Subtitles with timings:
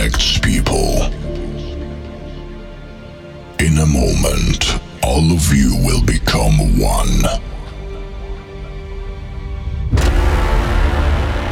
[0.00, 1.02] connects people.
[3.58, 7.22] In a moment, all of you will become one.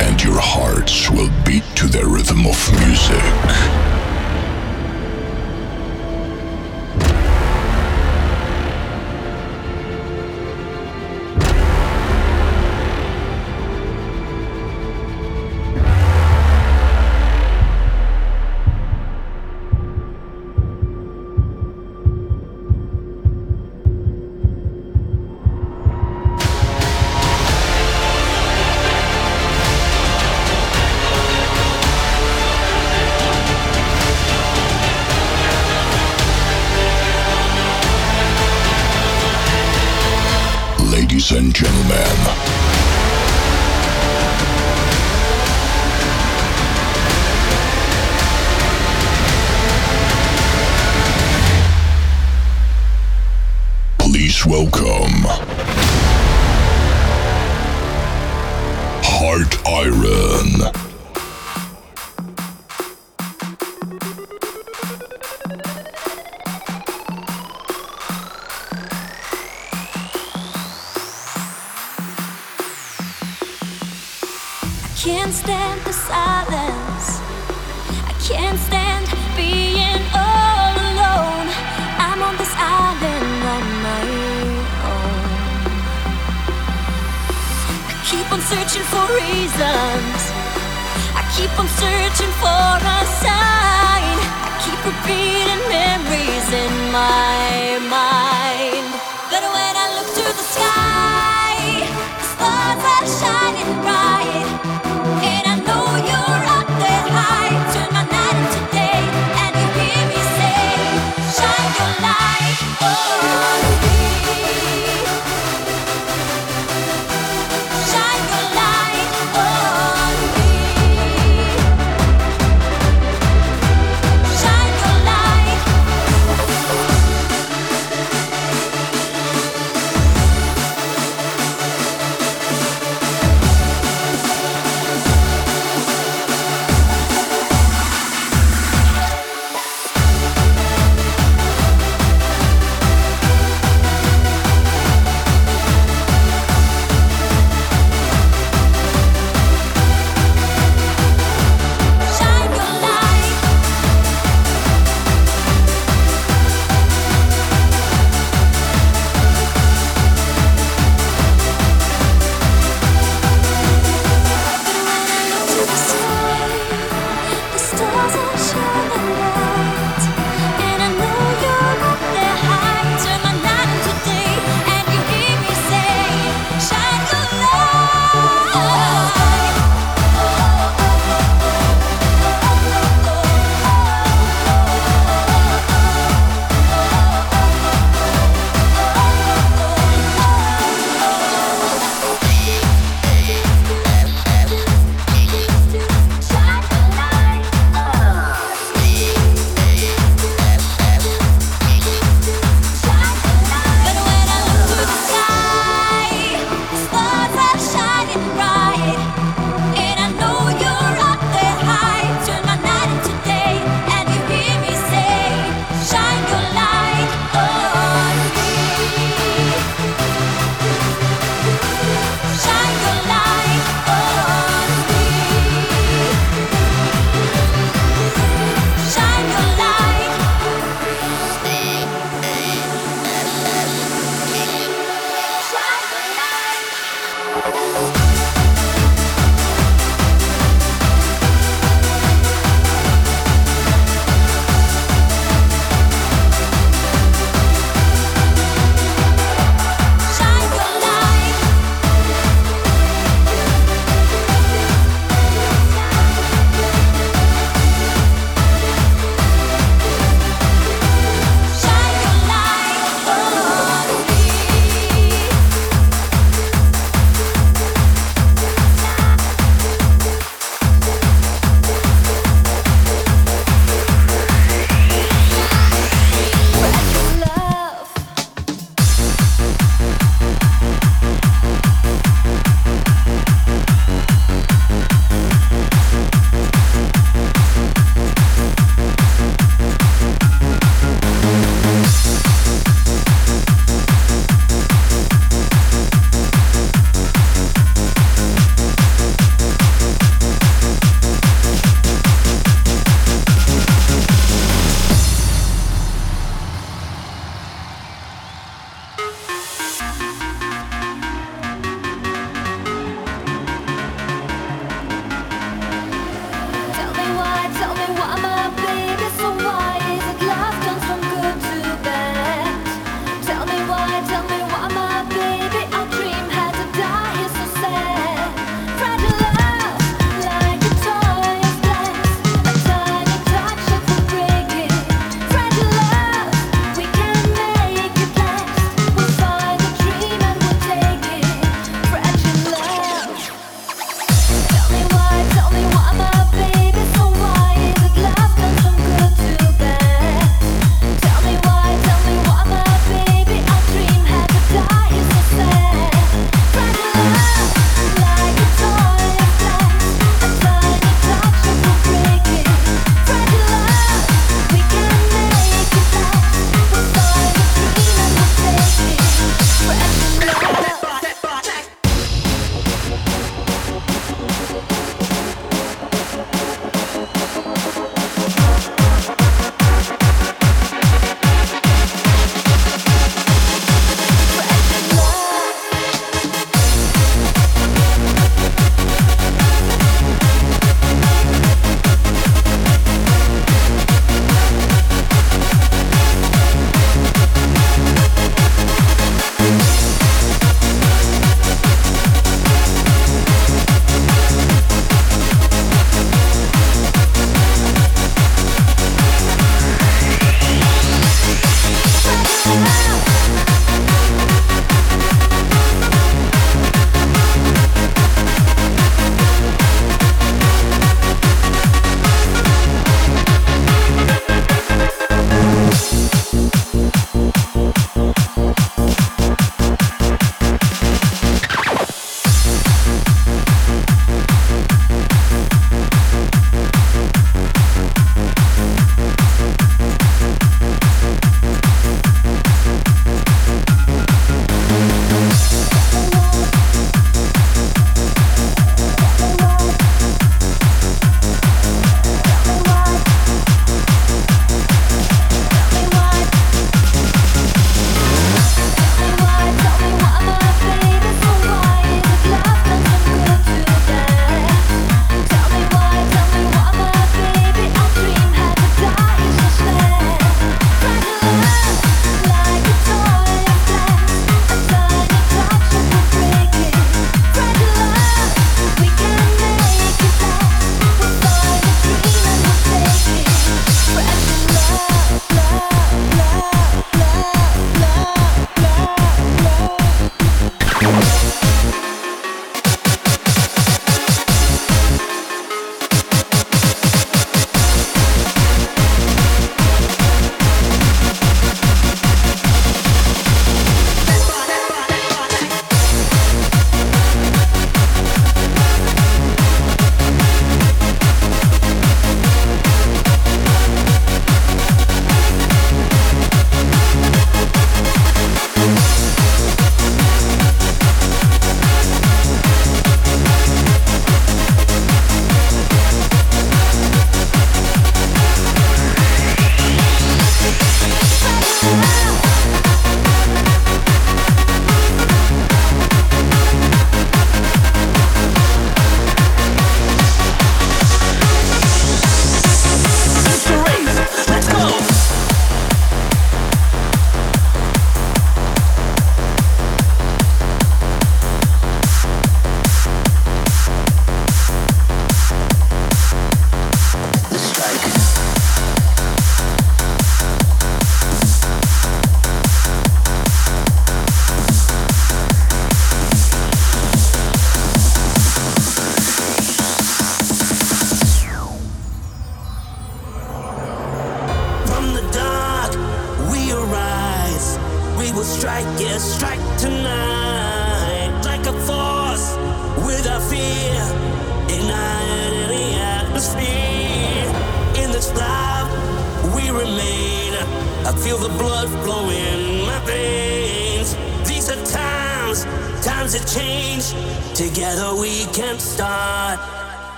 [0.00, 3.99] And your hearts will beat to the rhythm of music.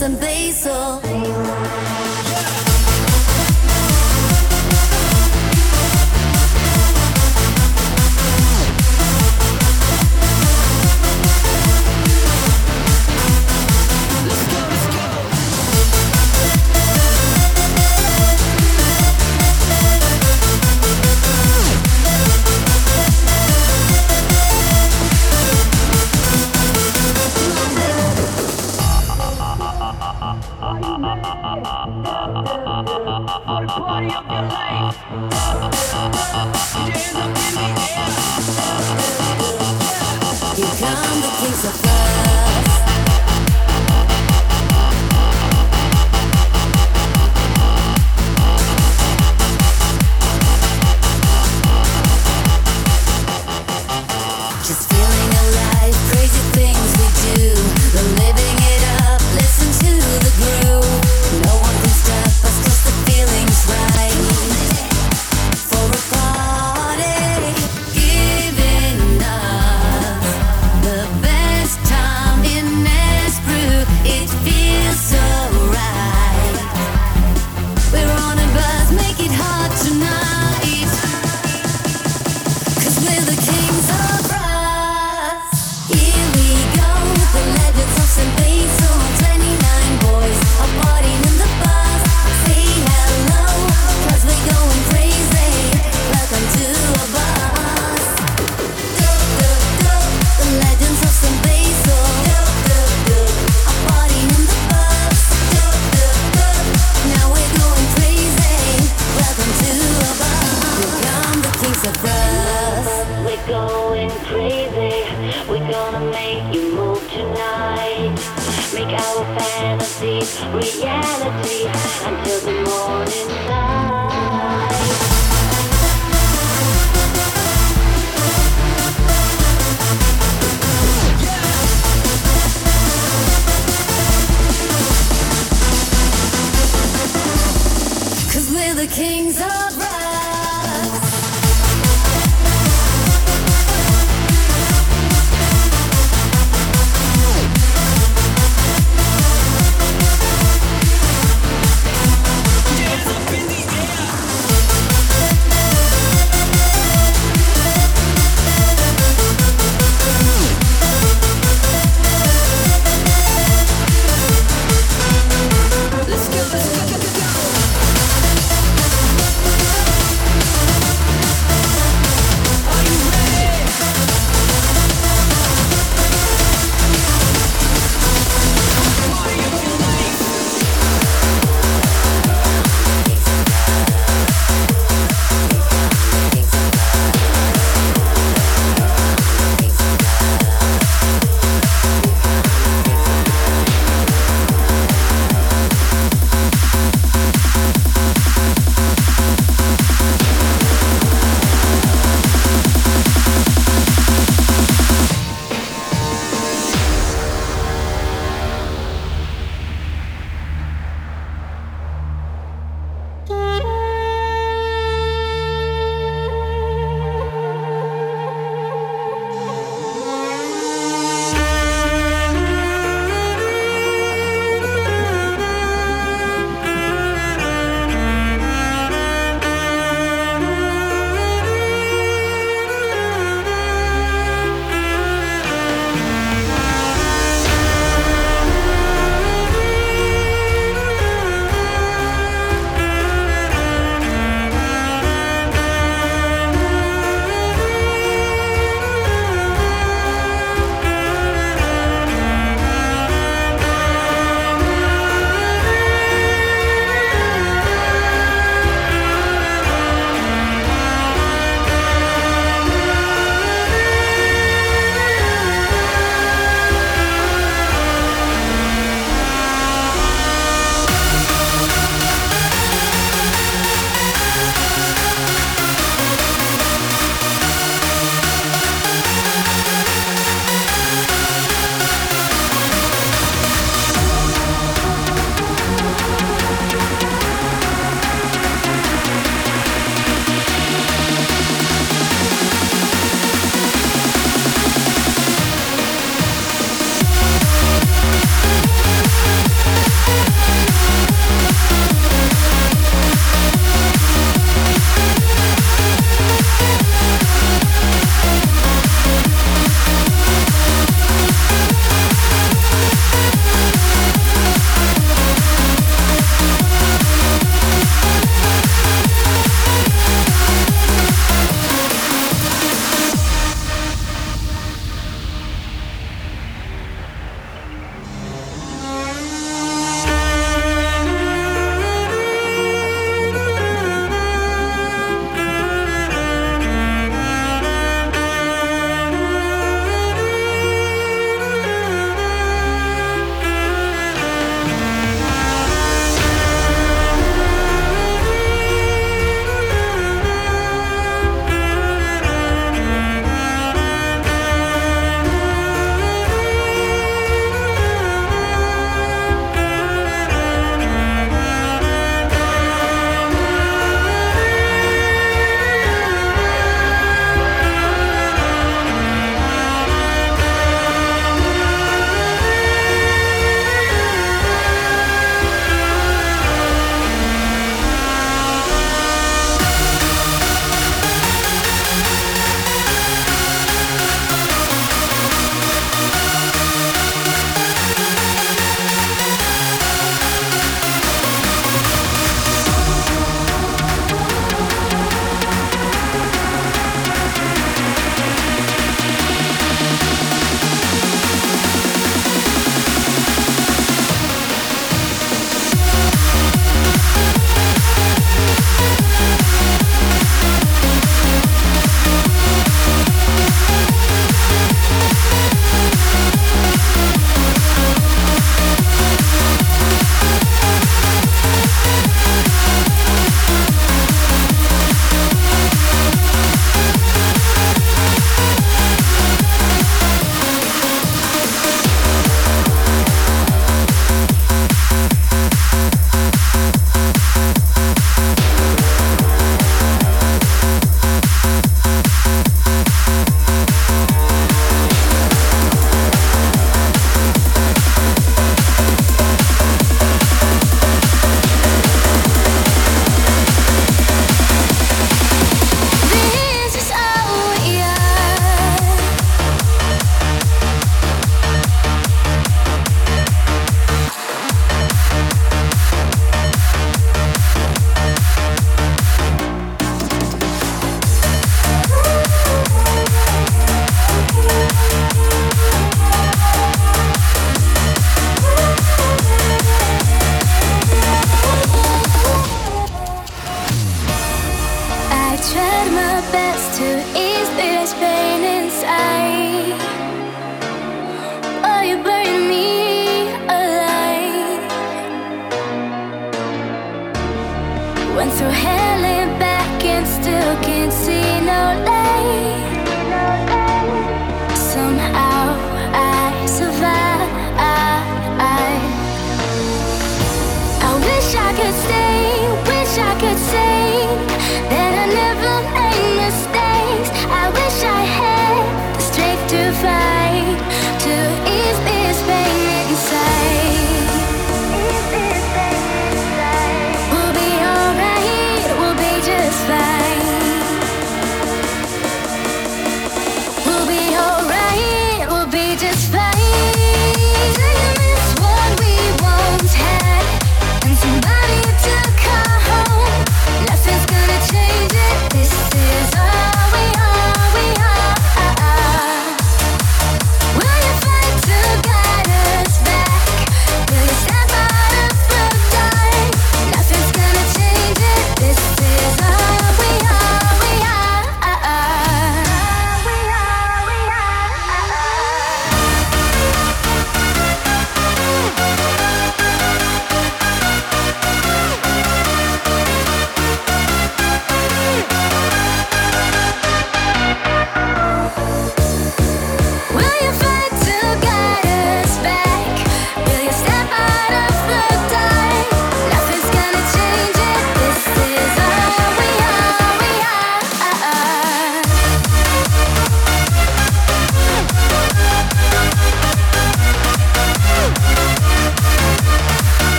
[0.00, 0.18] St.
[0.18, 1.69] Basil.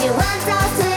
[0.00, 0.89] 你弯腰。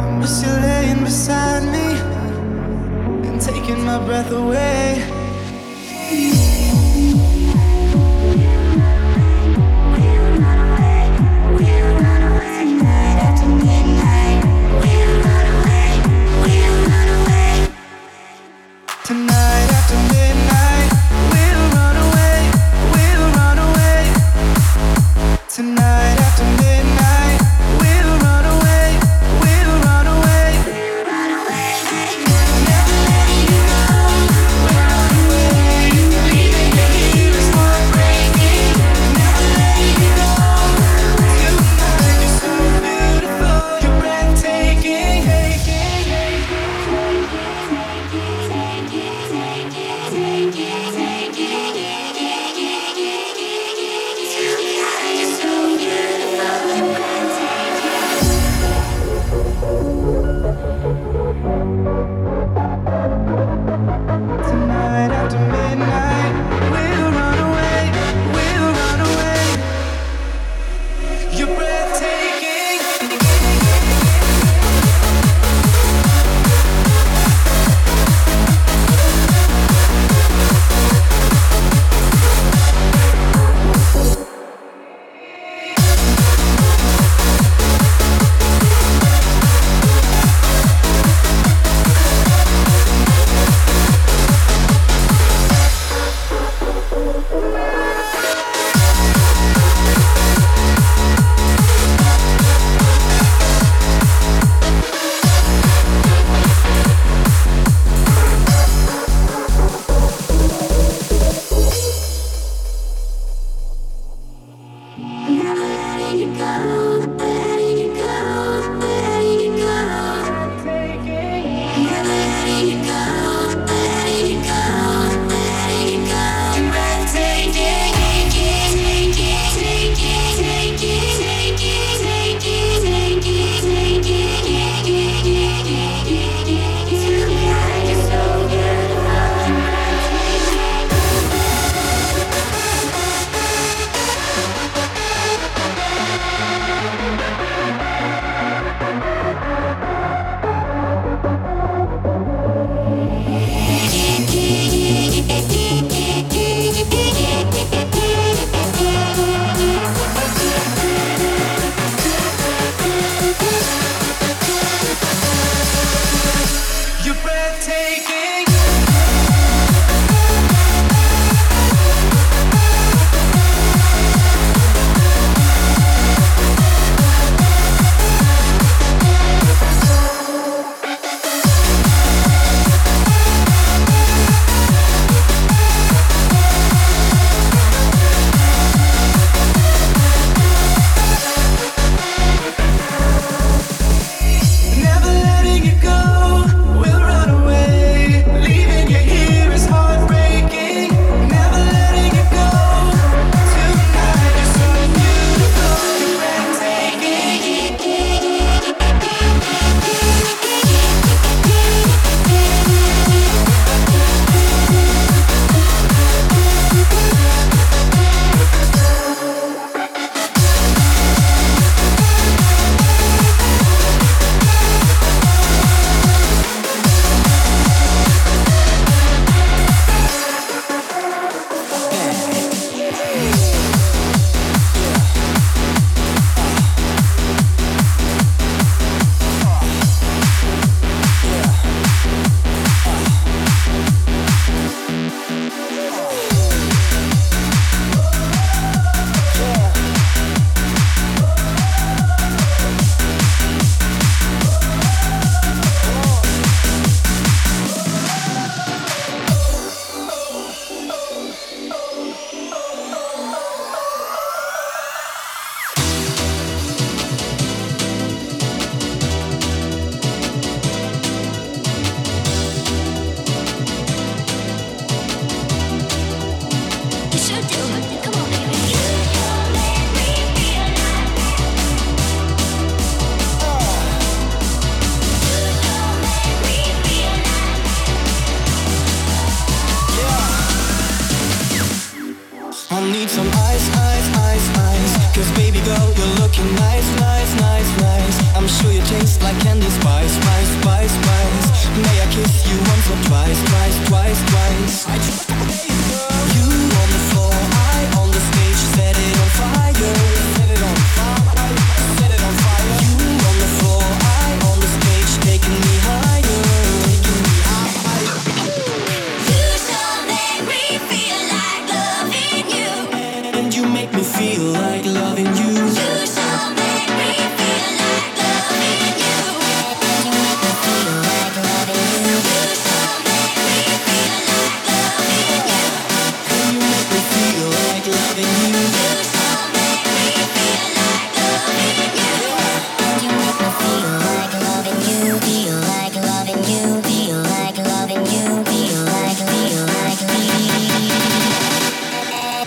[0.00, 1.86] I miss you laying beside me
[3.28, 5.02] and taking my breath away.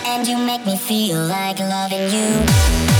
[0.09, 2.98] and you make me feel like loving you.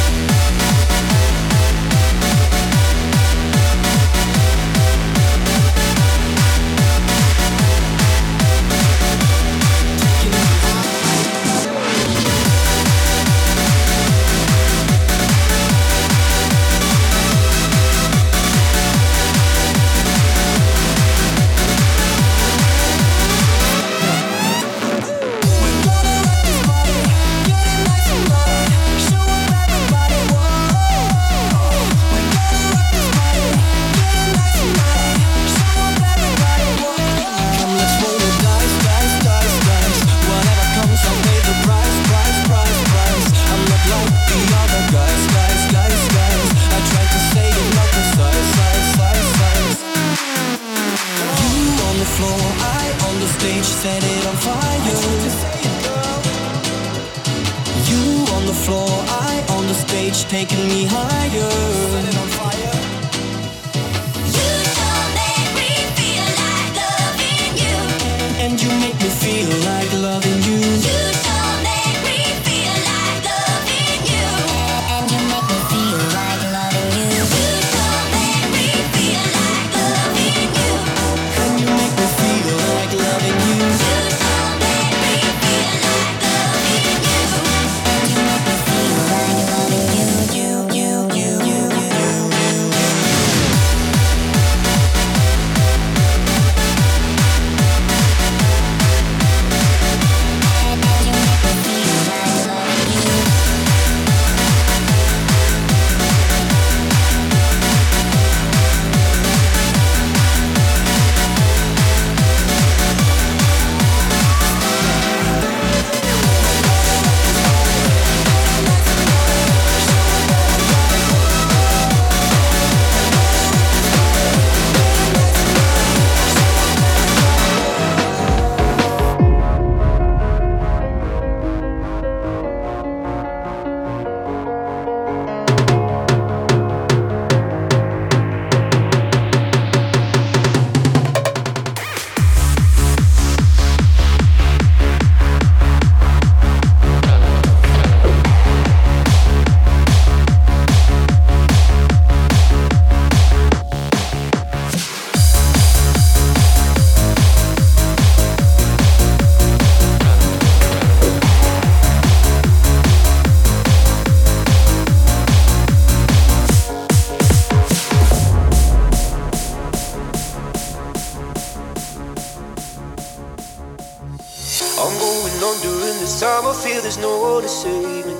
[176.10, 178.16] this time I feel there's no one to save me.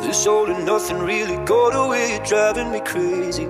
[0.00, 3.48] This all and nothing really got away, you're driving me crazy.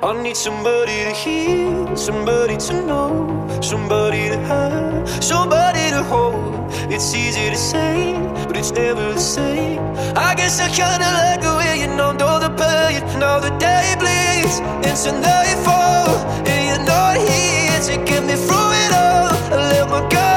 [0.00, 6.70] I need somebody to hear, somebody to know, somebody to have, somebody to hold.
[6.94, 8.14] It's easy to say,
[8.46, 9.80] but it's never the same.
[10.14, 13.02] I guess I kinda like the way you know, all the pain.
[13.18, 15.88] Now the day bleeds into nightfall
[17.78, 19.28] chance get me through it all.
[19.52, 20.27] I let my guard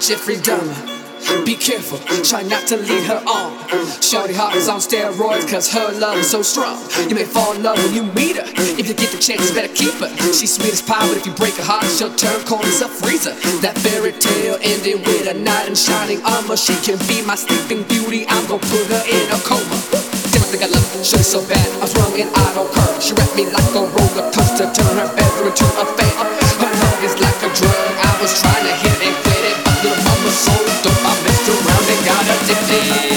[0.00, 1.44] Jeffrey Dahmer.
[1.44, 3.52] Be careful, try not to lead her on.
[4.00, 6.80] Shorty heart is on steroids, cause her love is so strong.
[7.08, 8.48] You may fall in love when you meet her.
[8.80, 10.08] If you get the chance, better keep her.
[10.32, 12.88] She's sweet as pie, but if you break her heart, she'll turn cold as a
[12.88, 13.36] freezer.
[13.60, 16.56] That fairy tale ending with a knight in shining armor.
[16.56, 18.24] She can be my sleeping beauty.
[18.26, 19.76] I'm gonna put her in a coma.
[20.32, 21.04] Damn, I think I love her.
[21.04, 22.96] Shorty so bad, I was wrong and I don't curve.
[23.04, 26.14] She wrapped me like a roller coaster, turn her bedroom into a fan.
[26.56, 27.92] Her love is like a drug.
[28.00, 29.56] I was trying to hit and quit it,
[30.22, 30.52] but little mama so
[30.82, 31.04] dope.
[31.04, 33.09] I messed around and got addicted.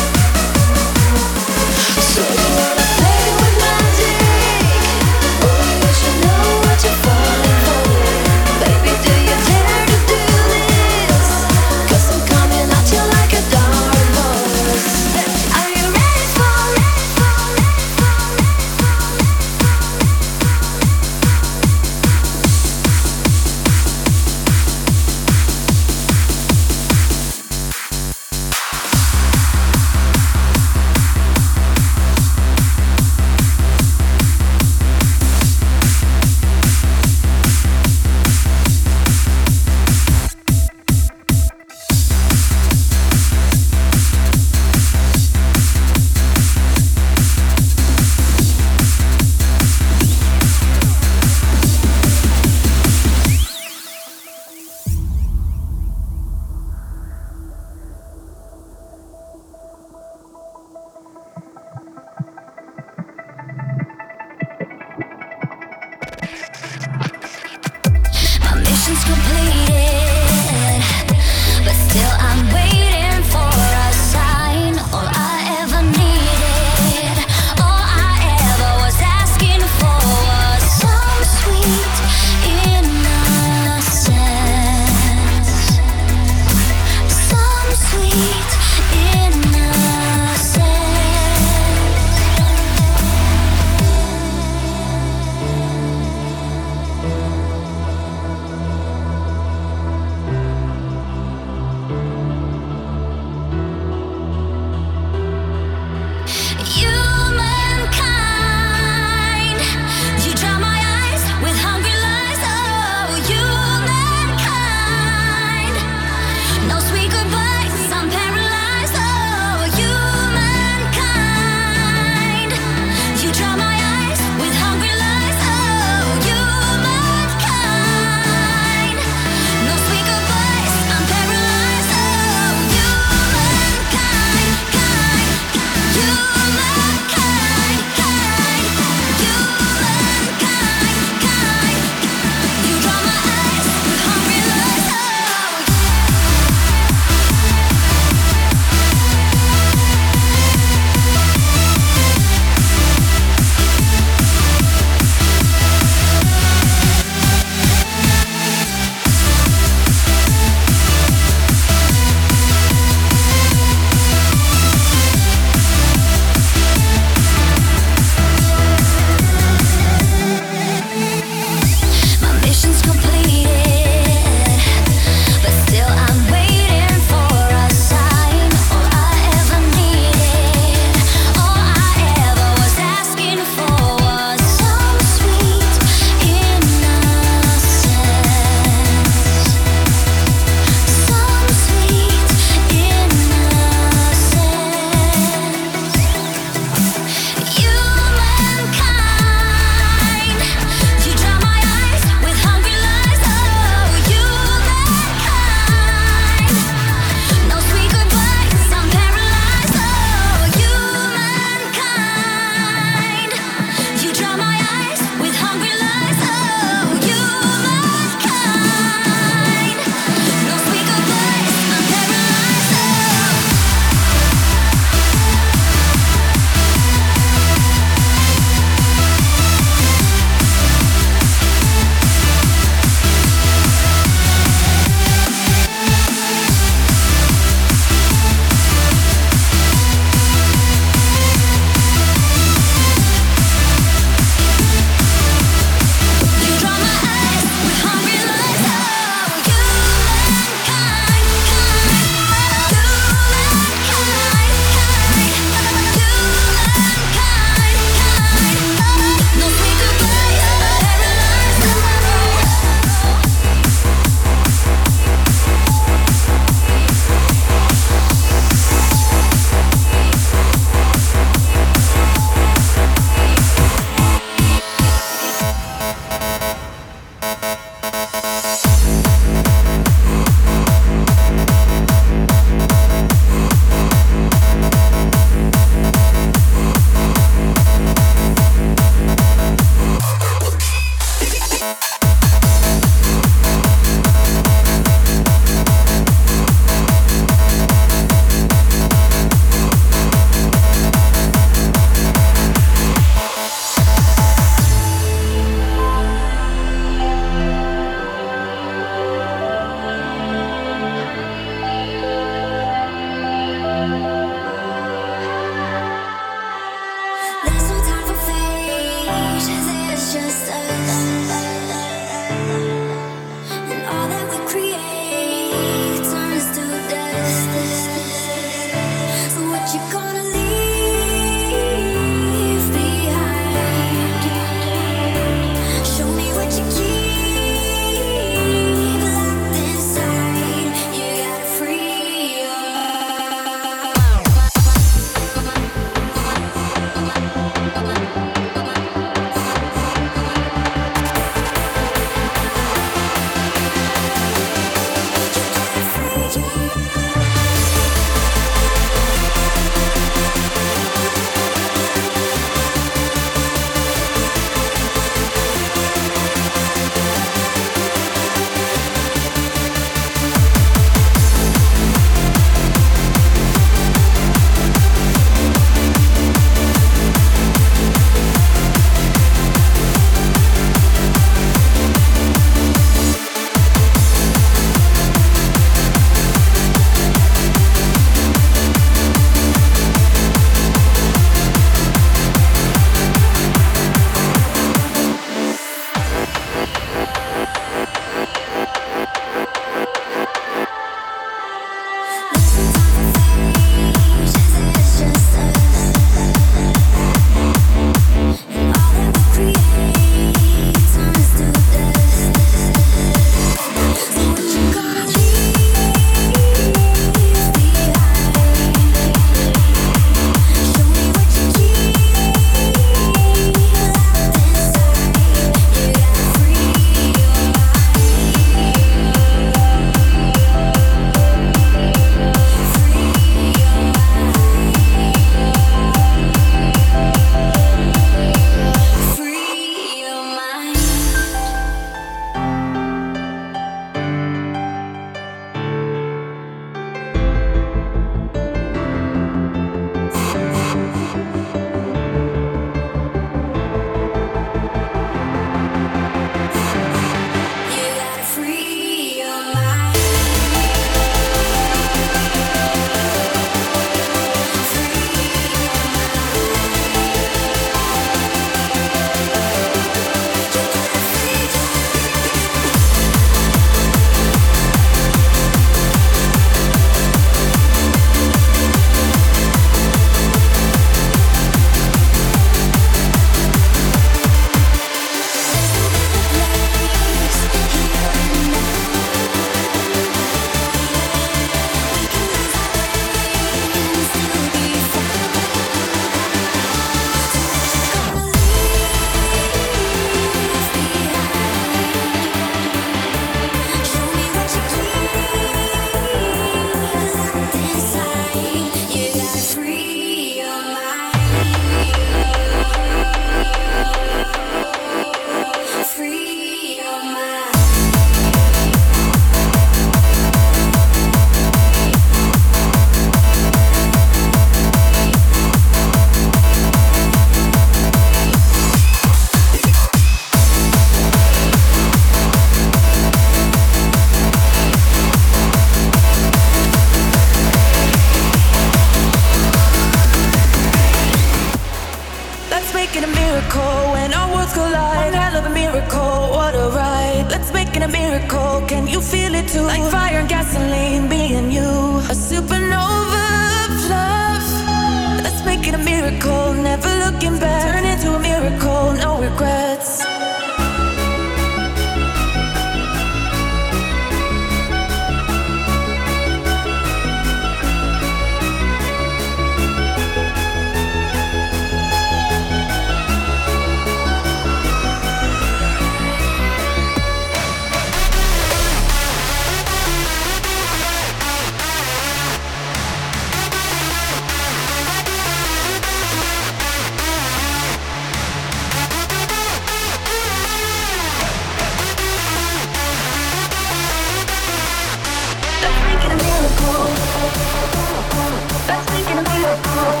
[598.67, 600.00] Let's make it a.